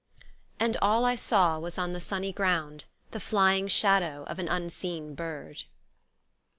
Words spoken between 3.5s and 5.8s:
shadow of an unseen bird."